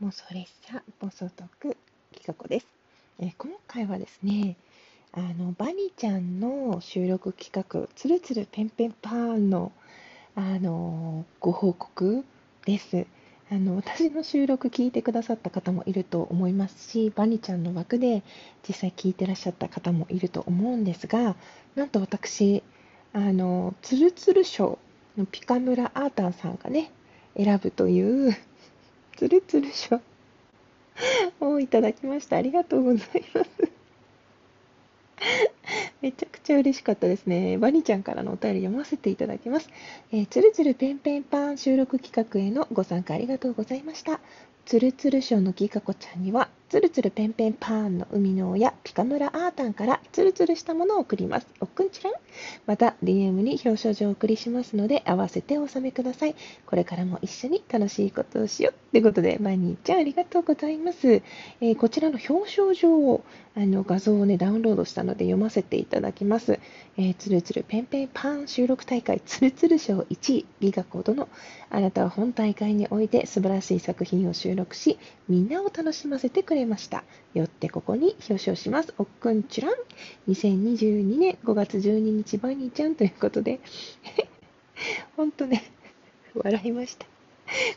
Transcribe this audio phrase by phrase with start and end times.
[0.00, 1.76] 妄想列車妄想トーク
[2.12, 2.66] きかこです、
[3.18, 4.56] え、今回はですね
[5.10, 9.72] あのバニちゃんの収録企画つるつるペンペンパーンの
[10.36, 12.24] あのご報告
[12.64, 13.06] です。
[13.50, 18.22] あの私の収録聞いてくださった方もいると思いますしバニちゃんの枠で
[18.68, 21.34] 実際聞いてらっしゃった方もいると思うんですが
[21.74, 22.62] なんと私
[23.14, 24.78] あのつるつる賞
[25.16, 26.92] のピカムラアータンさんがね
[27.36, 28.36] 選ぶという
[29.18, 30.00] つるつる賞
[31.40, 32.36] をいただきました。
[32.36, 33.50] ありがとうございます。
[36.00, 37.58] めちゃくちゃ嬉しかったですね。
[37.58, 39.70] バニちゃんからのお便り読ませていただきます。
[40.12, 44.20] えー、つるつるペンペンパン収録企画へのご参加ありがとうございました。
[44.64, 51.46] つるつる賞のぎかこちゃんには、つるつるペンペンパーンの生みの親、ピカムラアータンからつるつるしたものを送ります。
[51.60, 52.12] おっくんちらん？
[52.66, 56.34] また、DM に表彰状をお送りしますので、合わせてお納めください。
[56.66, 58.90] これからも一緒に楽しいことをしよう。
[58.92, 61.08] ということで、マニーちゃんありがとうございます。
[61.08, 66.60] えー、こちらの表彰状を、あの画像をね、ダウンロードしたので読ませていただきます。
[66.98, 71.28] えー、つるつるペンペンパーン収録大会、つるつる賞1位、ギガコードの、
[71.70, 77.04] あなたは本大会において素晴らしい作品を収録し、みんなを楽しませてくれました。
[77.34, 78.94] よってここに表彰します。
[78.98, 79.74] おっくんちゅらん。
[80.28, 83.60] 2022年5月12日バニーちゃんということで、
[85.16, 85.64] 本当ね、
[86.34, 87.06] 笑いました。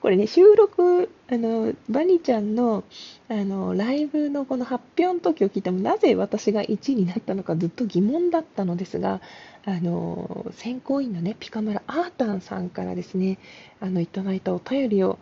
[0.00, 2.84] これね、収録、あの、バニーちゃんの、
[3.28, 9.20] あの、ライブのこの発表の時を聞いても、なぜ私が1位になったのかずっと疑問だったのですが、
[9.64, 13.38] あの、選考委員のね、ピカムラアータンさんからですね、
[13.80, 15.18] あの、いただいたお便りを、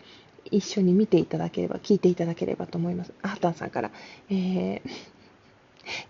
[0.50, 3.12] 一緒に見ていただければ、聞いていただければと思います。
[3.22, 3.91] アータンさんから。
[4.30, 4.80] えー、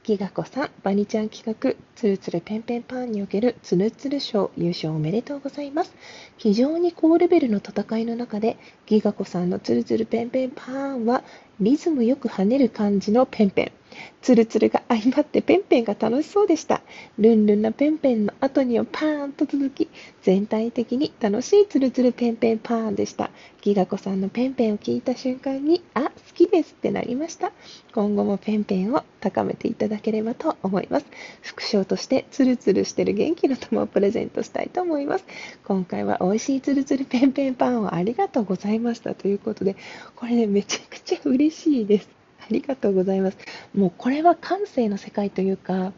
[0.04, 5.94] ギガ子さん、バニちゃん企画、つるつるペンペンパンにおけるつるつる賞優勝おめでとうございます。
[6.36, 11.24] 非常に高レベルの戦いの中で、ギガ子さんのつるつるペンペンパンは
[11.60, 13.72] リズムよく跳ねる感じのペンペン。
[14.22, 16.82] ツルツルが相まってペンペンが楽しそうでした。
[17.18, 19.88] ルンルンなペンペンの後にはパーンと続き、
[20.22, 23.30] 全体的に楽しいツルツルペンペンパーンでした。
[23.62, 27.52] ギガ子さんのペンペンを聞いた瞬間に、あ、好きですってなりました。
[27.94, 31.06] 今後もペンペンを高めていただければと思います。
[31.42, 35.24] 副賞としてツルツルしてる元気の玉をプレゼントしたいと思います。
[35.64, 39.76] 今回は美味しいツルツルペンペンパンをありがとうございましたということで、
[40.14, 42.15] これね、めちゃくちゃ嬉しいです。
[42.48, 43.38] ありがとうございます。
[43.74, 45.92] もうこれは感性の世界というか、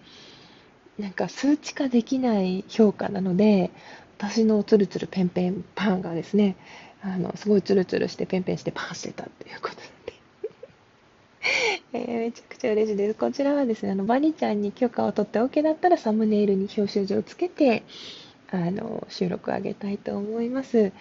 [0.99, 3.71] なんか数値化できない評価なので、
[4.19, 6.57] 私のツルツルペンペンパンがですね、
[7.03, 9.83] あのすごいツルツルしてペンペンしてパンしてたということで。
[11.93, 13.15] えー、めちゃくちゃ嬉しいです。
[13.15, 17.85] こちらはですね、あのバニちゃんに許可を取って OK だったらサムネイルに表彰状をつけて、
[18.51, 20.93] あの収録あげたいと思います。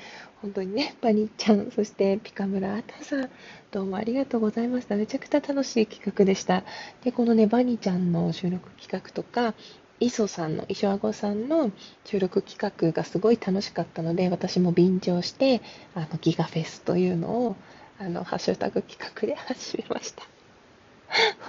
[0.41, 3.29] 本当にね、バニーちゃん、そしてピカムラアタさん、
[3.71, 4.95] どうもありがとうございました。
[4.95, 6.63] めちゃくちゃ楽しい企画でした。
[7.03, 9.53] で、このね、バニーちゃんの収録企画とか、
[9.99, 11.71] 磯さんの、磯あごさんの
[12.05, 15.61] 収録企画がすごい楽しかったので、私も便乗して、
[15.95, 17.55] あの、ギガフェスというのを、
[17.97, 20.23] あの、ハッシュタグ企画で始めました。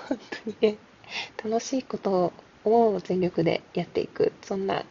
[0.09, 0.79] 本当にね、
[1.45, 2.33] 楽しいこと
[2.65, 4.85] を全力でやっていく、そんな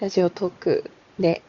[0.00, 1.42] ラジオトークで、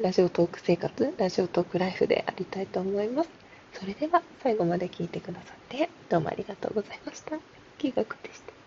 [0.00, 3.30] ラジオトーク生活、ラジオトークライフでありたいと思います。
[3.72, 7.38] それでは最後まで聞いてくださってどうもありがとうございました。
[7.78, 8.59] 企画でした。